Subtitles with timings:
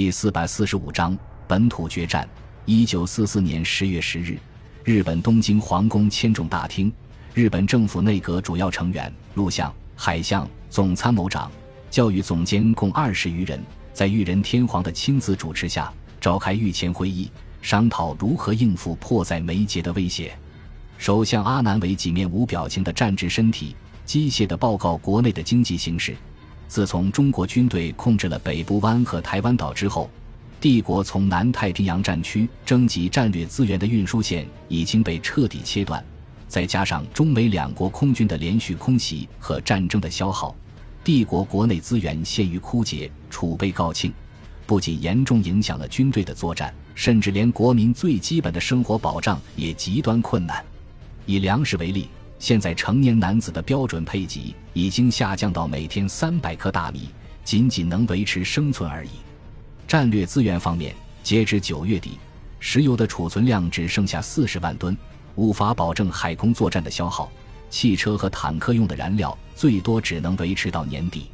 [0.00, 1.14] 第四百四十五章
[1.46, 2.26] 本土决战。
[2.64, 4.38] 一九四四年十月十日，
[4.82, 6.90] 日本东京皇宫千众大厅，
[7.34, 11.52] 日本政府内阁主要成员陆相、海相、总参谋长、
[11.90, 17.30] 教育总监共二十余人，在裕仁天皇的亲自主持下召开御前会议，
[17.60, 20.32] 商讨如何应付迫在眉睫的威胁。
[20.96, 23.76] 首相阿南惟几面无表情的站直身体，
[24.06, 26.16] 机械地报告国内的经济形势。
[26.70, 30.08] 自从中国军队控制了北部湾和台湾岛之后，
[30.60, 36.02] 帝国从南太平洋战区征集战略资源的运输线已经被彻底切断，
[36.46, 40.54] 再加上中美两国空军的连续空袭和战争的消耗，
[41.02, 44.12] 帝国国内资源陷于枯竭、储备告罄，
[44.64, 50.64] 不仅严重影响了军队的作战，甚至连国民最基本的生活保障也极端困难。
[51.26, 52.08] 以粮食为例。
[52.40, 57.10] 现在成年男子的标准配给已经下降到每天三百克大米，
[57.44, 59.10] 仅仅能维持生存而已。
[59.86, 62.18] 战略资源方面，截至九月底，
[62.58, 64.96] 石油的储存量只剩下四十万吨，
[65.34, 67.30] 无法保证海空作战的消耗。
[67.68, 71.30] 汽车和坦克用的燃料最多只能维持到年底。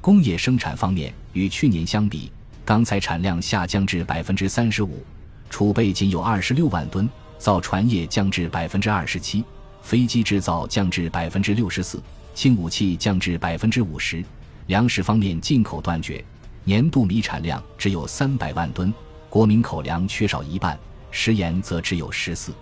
[0.00, 2.30] 工业生产方面，与去年相比，
[2.64, 5.04] 钢材产量下降至百分之三十五，
[5.48, 7.06] 储备仅有二十六万吨；
[7.38, 9.44] 造船业降至百分之二十七。
[9.82, 12.02] 飞机制造降至百分之六十四，
[12.34, 14.24] 轻武器降至百分之五十，
[14.66, 16.24] 粮食方面进口断绝，
[16.64, 18.92] 年度米产量只有三百万吨，
[19.28, 20.78] 国民口粮缺少一半，
[21.10, 22.52] 食盐则只有十四。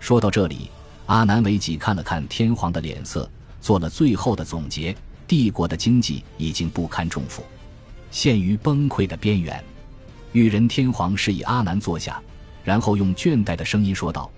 [0.00, 0.70] 说到这里，
[1.06, 3.28] 阿南惟几看了看天皇的脸色，
[3.60, 4.96] 做了最后的总结：
[5.28, 7.44] 帝国的经济已经不堪重负，
[8.10, 9.62] 陷于崩溃的边缘。
[10.32, 12.20] 裕仁天皇示意阿南坐下，
[12.64, 14.30] 然后用倦怠的声音说道。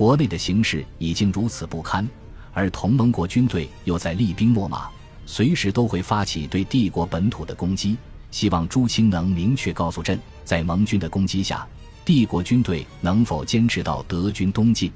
[0.00, 2.08] 国内的形势已经如此不堪，
[2.54, 4.88] 而同盟国军队又在厉兵秣马，
[5.26, 7.98] 随时都会发起对帝国本土的攻击。
[8.30, 11.68] 希望朱清能明确告诉朕，在盟军的攻击下，
[12.02, 14.90] 帝国军队能否坚持到德军东进。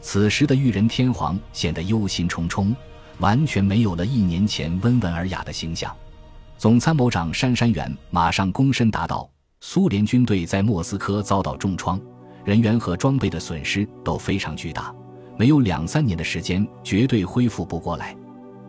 [0.00, 2.72] 此时的裕仁天皇显得忧心忡忡，
[3.18, 5.92] 完全没有了一年前温文尔雅的形象。
[6.56, 12.00] 总参谋长杉山元马上躬身答道：“苏联军队在莫斯科遭到重创。”
[12.46, 14.94] 人员和装备的损失都非常巨大，
[15.36, 18.16] 没有两三年的时间，绝对恢复不过来。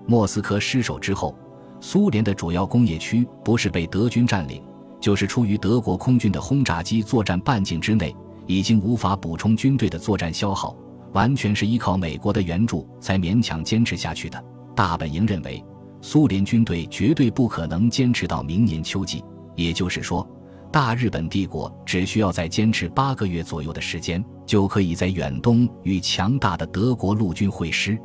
[0.07, 1.37] 莫斯科失守之后，
[1.79, 4.63] 苏联的主要工业区不是被德军占领，
[4.99, 8.15] 就是出于德国空军的轰炸机作战半径之内，
[8.47, 10.75] 已经无法补充军队的作战消耗，
[11.13, 14.43] 完全是依靠美国的援助才勉强坚持下去的。
[14.75, 15.63] 大本营认为，
[16.01, 19.23] 苏联军队绝对不可能坚持到明年秋季，
[19.55, 20.27] 也就是说。
[20.71, 27.97] 大日本帝国只需要再坚持八个月左右的时间，就可以在远东与强大的德国陆军会师。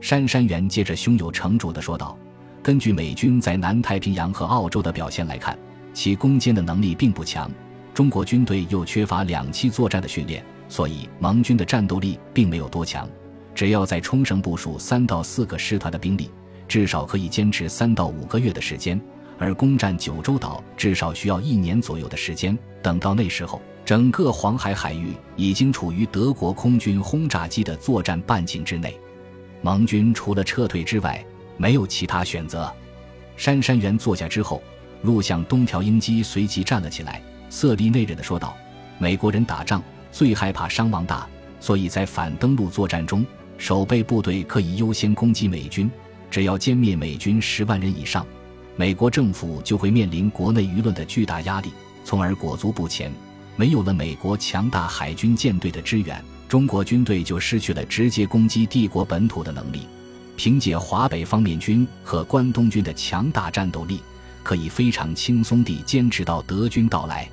[0.00, 2.16] 杉山元接着胸有成竹地说道
[2.62, 5.58] ：“根据美军在南太平洋和澳洲的表现来看，
[5.92, 7.50] 其攻坚的能力并不强。
[7.92, 13.08] 中国军队又缺乏两栖作战的训练，所以盟军的战斗力并没有多强。
[13.54, 16.30] 只要在冲绳部署三到四个师团的兵力，
[16.68, 19.00] 至少可以坚持三到五个月的时间。”
[19.38, 22.56] 而攻占九州岛至少需要一年左右的时间。
[22.82, 28.98] 等到那时候，整个黄海海域已经处于德国空军轰炸机的作战半径之内，
[29.62, 31.24] 盟军除了撤退之外
[31.56, 32.72] 没有其他选择。
[33.36, 34.62] 杉山元坐下之后，
[35.02, 37.20] 陆相东条英机随即站了起来，
[37.50, 38.56] 色厉内荏地说道
[38.98, 41.28] ：“美国人打仗最害怕伤亡大，
[41.60, 43.26] 所以在反登陆作战中，
[43.58, 45.90] 守备部队可以优先攻击美军，
[46.30, 48.26] 只要歼灭美军十万人以上。”
[48.78, 51.72] 美国政府就会面临国内舆论的巨大压力，
[52.04, 53.10] 从而裹足不前。
[53.56, 59.88] 没有了美国强大海军舰队的支援，中国军队就失去了直接攻击帝国本土的能力。
[60.36, 64.02] 凭借华北方面军和关东军的强大战斗力，
[64.42, 67.26] 可以非常轻松地坚持到德军到来。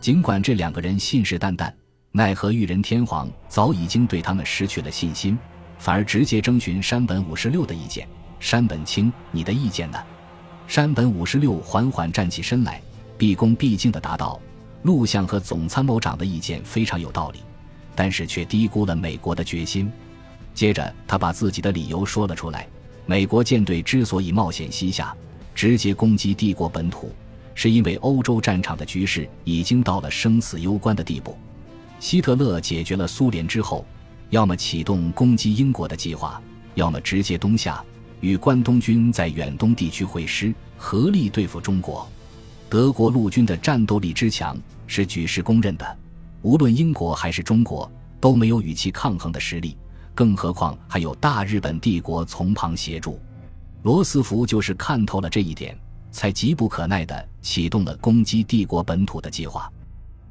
[0.00, 1.72] 尽管这两个人信誓旦旦，
[2.12, 5.36] 奈何裕仁天皇早已经对他们失去了信心，
[5.80, 8.06] 反而直接征询山本五十六的意见。
[8.38, 9.98] 山本清，你的意见呢？
[10.66, 12.82] 山本五十六缓缓站起身来，
[13.16, 14.40] 毕恭毕敬地答道
[14.82, 17.38] ：“陆相和总参谋长的意见非常有道理，
[17.94, 19.90] 但是却低估了美国的决心。”
[20.52, 22.66] 接着，他把自己的理由说了出来：
[23.06, 25.14] 美国舰队之所以冒险西下，
[25.54, 27.12] 直接攻击帝国本土，
[27.54, 31.36] 是因为欧洲战场的局势已经到了生死攸关的地步。
[32.00, 33.86] 希特勒解决了苏联之后，
[34.30, 36.42] 要么启动攻击英国的计划，
[36.74, 37.82] 要么直接东下。
[38.26, 42.04] 与关东军在远东地区会师，合力对付中国。
[42.68, 44.58] 德国陆军的战斗力之强
[44.88, 45.96] 是举世公认的，
[46.42, 47.88] 无论英国还是中国
[48.18, 49.78] 都没有与其抗衡的实力，
[50.12, 53.20] 更何况还有大日本帝国从旁协助。
[53.84, 55.78] 罗斯福就是看透了这一点，
[56.10, 59.70] 才急不可耐地启动了攻击帝国本土的计划。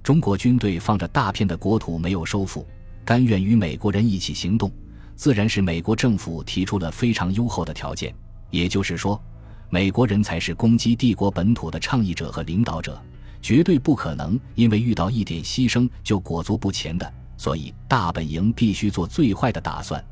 [0.04, 2.68] 中国军队放着大片的国土没有收复，
[3.06, 4.70] 甘愿与美国人一起行动，
[5.16, 8.14] 自然是美国政府提出了非常优厚的条件。
[8.52, 9.22] 也就是说，
[9.70, 13.02] 美国人才是攻击帝国本土的倡议者和领导者，
[13.42, 17.14] 绝对不可能因为遇到一点牺牲就裹足不前的。
[17.38, 20.04] 所以，大本营必须做最坏的打算。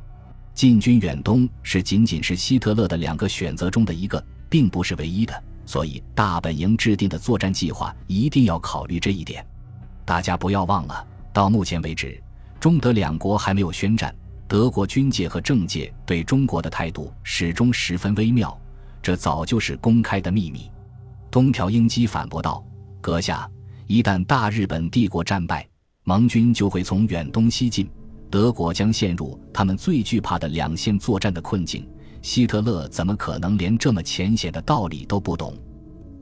[0.53, 5.43] 进军远东是仅仅是希特勒的两个选择中的一个，并不是唯一的。
[5.65, 9.45] 所以，大本营制定的作战计划一定要考虑这一点。
[10.03, 12.21] 大家不要忘了，到目前为止，
[12.59, 14.13] 中德两国还没有宣战，
[14.53, 18.55] 德国军界和政界对中国的态度始终十分微妙，
[19.01, 20.69] 这早就是公开的秘密。
[21.31, 22.63] 东条英机反驳道
[23.01, 23.49] ：“阁下，
[23.87, 25.67] 一旦大日本帝国战败，
[26.03, 27.89] 盟军就会从远东西进。”
[28.29, 31.89] 德国将陷入他们最惧怕的两线作战的困境。
[32.21, 35.57] 希特勒怎么可能连这么浅显的道理都不懂？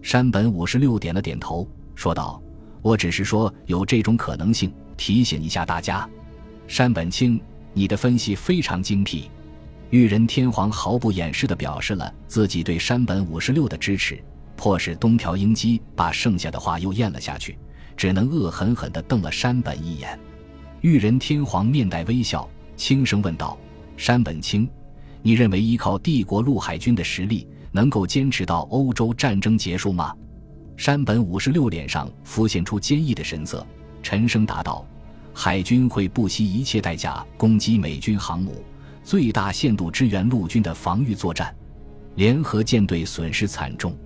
[0.02, 2.42] 山本五十六点了点头，说道
[2.82, 6.10] ：“我只是说有这种可能性，提醒一下大家。”
[6.66, 7.38] 山本清，
[7.74, 9.30] 你的分析非常精辟。
[9.90, 14.24] 裕仁天皇毫不掩饰地表示了自己对山本五十六的支持，
[14.56, 17.58] 迫使东条英机把剩下的话又咽了下去，
[17.98, 20.18] 只能恶狠狠地瞪了山本一眼。
[20.80, 23.58] 裕仁天皇面带微笑，轻声问道
[23.98, 24.70] ：“山本清，
[25.22, 30.16] 你认为依靠帝国陆海军的实力，能够坚持到欧洲战争结束吗？”
[30.78, 33.66] 山本五十六脸上浮现出坚毅的神色，
[34.02, 34.84] 沉声答道
[35.34, 38.64] ：“海军会不惜一切代价攻击美军航母，
[39.04, 41.56] 最大限度支援陆军的防御作战。
[42.16, 43.98] 联合舰队损失惨重，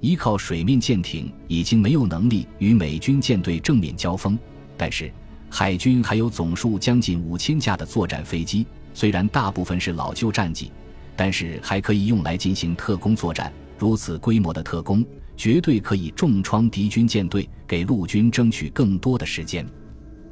[0.00, 4.38] 依靠水面舰艇已经没有能力与美军舰队正面交锋，
[4.76, 5.12] 但是。”
[5.52, 8.64] 海军还有总数将近五千架的作战飞机，
[8.94, 10.70] 虽然大部分是老旧战机，
[11.16, 13.52] 但是还可以用来进行特工作战。
[13.76, 15.04] 如此规模的特工，
[15.36, 19.66] 绝对可以重创敌军舰队，给陆军争取更多的时间。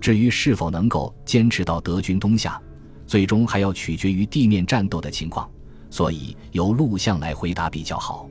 [0.01, 2.61] 至于是否能够坚持到德军东下，
[3.07, 5.49] 最终还要取决于地面战斗的情况，
[5.91, 8.29] 所以由陆相来回答比较好。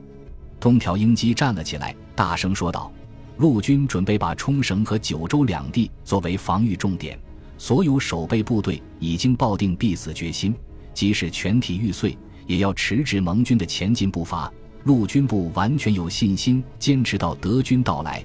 [0.58, 2.92] 东条英机站了起来，大声说道。
[3.36, 7.16] 陆军准备把冲绳和九州两地作为防御重点，
[7.56, 10.52] 所有守备部队已经抱定必死决心，
[10.92, 12.18] 即使全体玉碎，
[12.48, 14.52] 也要迟滞盟军的前进步伐。
[14.82, 18.24] 陆军部完全有信心坚持到德军到来。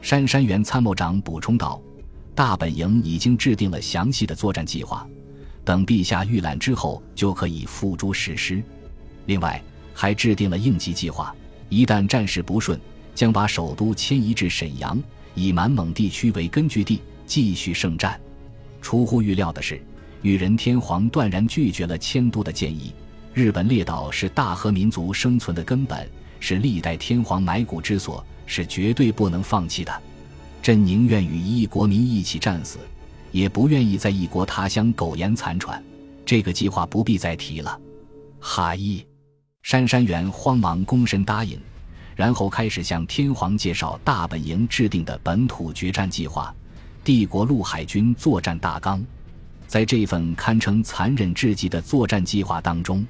[0.00, 1.82] 杉山原参谋长补充道
[2.34, 5.06] ：“大本营已经制定了详细的作战计划，
[5.64, 8.62] 等陛下预览之后就可以付诸实施。
[9.26, 11.34] 另外，还制定了应急计划，
[11.68, 12.80] 一旦战事不顺。”
[13.14, 15.00] 将把首都迁移至沈阳，
[15.36, 18.20] 以满蒙地区为根据地继续圣战。
[18.82, 19.80] 出乎预料的是，
[20.22, 22.92] 裕仁天皇断然拒绝了迁都的建议。
[23.32, 26.10] 日本列岛是大和民族生存的根本，
[26.40, 30.02] 是历代天皇埋骨之所，是绝对不能放弃的。
[30.64, 32.78] 朕宁愿与一国民一起战死，
[33.32, 35.84] 也不愿意在异国他乡苟延残喘。
[36.24, 37.78] 这个计划不必再提了。
[38.40, 39.06] 哈伊，
[39.60, 41.60] 杉山元慌忙躬身答应。
[42.16, 46.54] 然后开始向天皇介绍大本营制定的本土决战计划，
[47.04, 49.04] 帝国陆海军作战大纲。
[49.66, 53.06] 在这份堪称残忍至极的作战计划当中，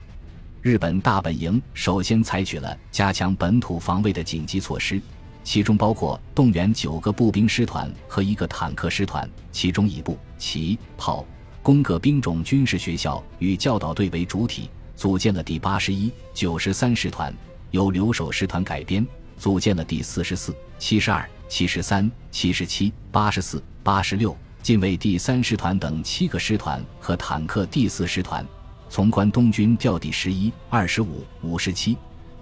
[0.61, 5.01] 日本大本营首先采取了加强本土防卫的紧急措施，
[5.44, 11.24] 其中包括动员九个步兵师团和一个坦克师团，其中以步、骑、炮、
[11.63, 17.32] 攻各兵种军事学校与教导队为主体，组建了第八十一、九十三师团。
[17.70, 19.05] 由留守师团改编，
[19.36, 28.46] 组建了第四十四、七十二、七十三、七十七、八十四、八十六近卫第三师团等七个师团和坦克第四师团。
[28.89, 31.96] 从关东军调第十一、二十五、五十七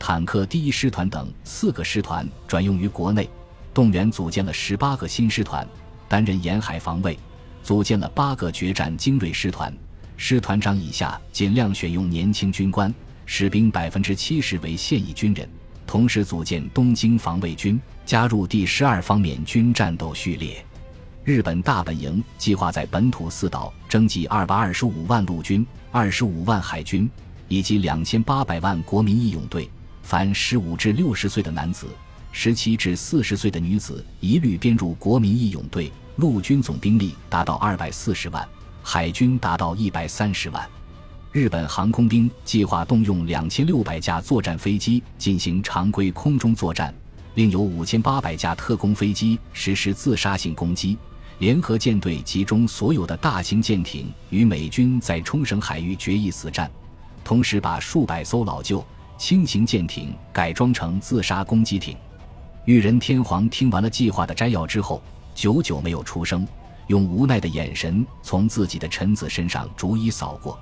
[0.05, 3.31] 坦克第一师团等四个师团转用于国内，
[3.73, 5.65] 动员组建了十八个新师团，
[6.09, 7.17] 担任沿海防卫。
[7.63, 9.73] 组建了八个决战精锐师团，
[10.17, 12.93] 师团长以下尽量选用年轻军官。
[13.27, 15.49] 士兵百分之七十为现役军人，
[15.87, 20.67] 同时组建东京防卫军，加入第十二方面军战斗序列。
[21.23, 27.09] 日本大本营计划在本土四岛征集二百二十五万陆军、二十五万海军
[27.47, 29.71] 以及两千八百万国民义勇队，
[30.03, 31.87] 凡十五至六十岁的男子、
[32.31, 35.91] 十七至四十岁的女子一律编入国民义勇队。
[36.17, 38.47] 陆军总兵力达到二百四十万，
[38.83, 40.69] 海军达到一百三十万。
[41.33, 46.95] 日本航空兵计划动用两千六百架作战飞机进行常规空中作战，
[47.35, 50.99] 另有五千八百架特工飞机实施自杀性攻击。
[51.39, 56.71] 联合舰队集中所有的大型舰艇与美军在冲绳海域决一死战，
[57.25, 58.85] 同时把数百艘老旧、
[59.17, 61.97] 轻型舰艇改装成自杀攻击艇。
[62.65, 65.03] 裕仁天皇听完了计划的摘要之后，
[65.35, 66.47] 久久没有出声，
[66.87, 70.59] 用无奈的眼神从自己的臣子身上逐一扫过，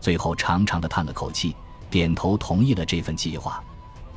[0.00, 1.54] 最后长长的叹了口气，
[1.90, 3.62] 点头同意了这份计划。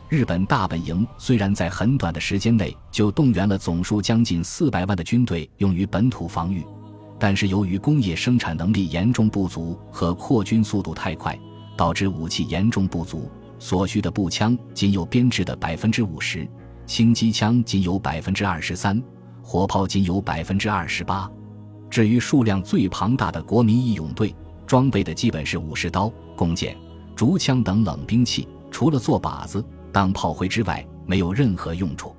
[0.09, 6.65] 日本大本营虽然在很短的时间内就动员了总数将近四百万的军队用于本土防御，
[7.19, 11.37] 但是由于工业生产能力严重不足和扩军速度太快，
[11.75, 13.29] 导致武器严重不足，
[13.59, 16.47] 所需的步枪仅有编制的百分之五十，
[16.85, 19.01] 轻机枪仅有百分之二十三，
[19.41, 21.29] 火炮仅有百分之二十八。
[21.89, 24.35] 至于数量最庞大的国民义勇队，
[24.65, 26.77] 装备的基本是武士刀、弓箭、
[27.15, 29.63] 竹枪等冷兵器，除了做靶子。
[29.91, 32.13] 当炮灰之外，没有任何用处。